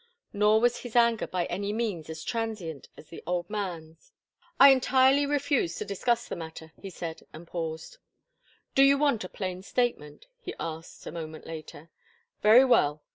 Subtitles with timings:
[0.33, 4.13] Nor was his anger by any means as transient as the old man's.
[4.59, 7.99] "I entirely refuse to discuss the matter," he said, and paused.
[8.73, 11.91] "Do you want a plain statement?" he asked, a moment later.
[12.41, 13.03] "Very well.